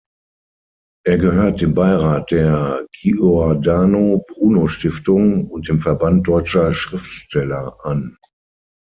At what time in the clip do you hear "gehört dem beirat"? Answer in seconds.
1.19-2.31